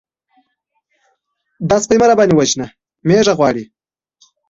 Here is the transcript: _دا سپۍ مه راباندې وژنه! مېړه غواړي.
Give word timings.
_دا 1.69 1.77
سپۍ 1.83 1.97
مه 1.99 2.05
راباندې 2.09 2.33
وژنه! 2.37 2.67
مېړه 3.07 3.33
غواړي. 3.39 3.63